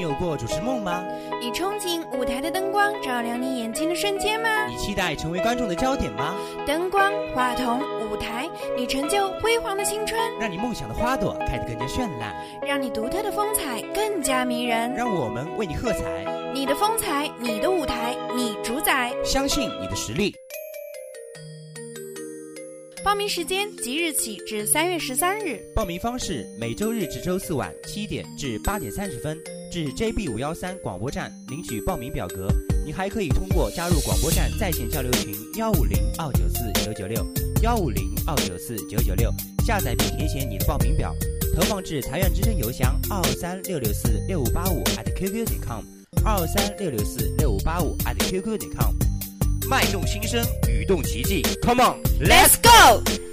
[0.00, 1.04] 你有过主持梦吗？
[1.42, 4.48] 你憧憬舞台的灯光照亮你眼睛的瞬间吗？
[4.66, 6.34] 你期待成为观众的焦点吗？
[6.66, 12.34] 灯光、话筒、舞台，你成就辉煌的青春，让你梦想的花朵开得更加绚烂，
[12.66, 14.90] 让你独特的风采更加迷人。
[14.94, 16.24] 让我们为你喝彩！
[16.54, 19.12] 你的风采，你的舞台，你主宰。
[19.22, 20.34] 相信你的实力。
[23.02, 25.58] 报名时间即日起至三月十三日。
[25.74, 29.38] 报名方式：每周日至周四晚七点至八点三十分，
[29.72, 32.48] 至 JB 五幺三广播站领取报名表格。
[32.84, 37.24] 你还可以通过加入广播站在线交流群幺五零二九四九九六
[37.62, 39.32] 幺五零二九四九九六
[39.64, 41.14] 下载并填写你的报名表，
[41.56, 44.82] 投放至财源之声邮箱二二三六六四六五八五
[45.16, 45.82] @QQ 点 com
[46.22, 49.09] 二二三六六四六五八五 @QQ 点 com。
[49.70, 53.29] 脉动心声，语动奇迹，Come on，Let's go！